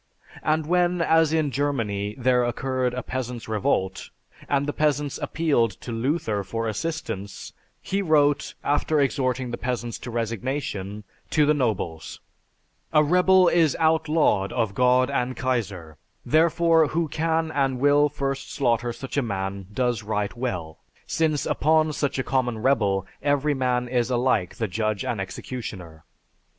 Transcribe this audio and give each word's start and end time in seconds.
And 0.41 0.65
when, 0.65 0.99
as 0.99 1.31
in 1.31 1.51
Germany, 1.51 2.15
there 2.17 2.43
occurred 2.43 2.95
a 2.95 3.03
peasants' 3.03 3.47
revolt, 3.47 4.09
and 4.49 4.65
the 4.65 4.73
peasants 4.73 5.19
appealed 5.21 5.79
to 5.81 5.91
Luther 5.91 6.43
for 6.43 6.67
assistance, 6.67 7.53
he 7.83 8.01
wrote, 8.01 8.55
after 8.63 8.99
exhorting 8.99 9.51
the 9.51 9.59
peasants 9.59 9.99
to 9.99 10.09
resignation, 10.09 11.03
to 11.29 11.45
the 11.45 11.53
nobles: 11.53 12.19
"A 12.91 13.03
rebel 13.03 13.47
is 13.47 13.75
outlawed 13.79 14.51
of 14.53 14.73
God 14.73 15.11
and 15.11 15.37
Kaiser, 15.37 15.97
therefore 16.25 16.87
who 16.87 17.07
can 17.07 17.51
and 17.51 17.79
will 17.79 18.09
first 18.09 18.51
slaughter 18.51 18.91
such 18.91 19.17
a 19.17 19.21
man 19.21 19.67
does 19.71 20.01
right 20.01 20.35
well, 20.35 20.79
since 21.05 21.45
upon 21.45 21.93
such 21.93 22.17
a 22.17 22.23
common 22.23 22.57
rebel 22.57 23.05
every 23.21 23.53
man 23.53 23.87
is 23.87 24.09
alike 24.09 24.55
the 24.55 24.67
judge 24.67 25.05
and 25.05 25.21
executioner. 25.21 26.05